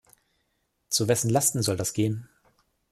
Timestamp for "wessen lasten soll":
1.09-1.77